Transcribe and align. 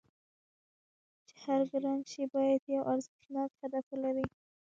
چې 1.27 1.33
هر 1.43 1.61
ګران 1.71 1.99
شی 2.09 2.23
باید 2.35 2.61
یو 2.75 2.81
ارزښتناک 2.93 3.49
هدف 3.61 3.85
ولري 3.91 4.25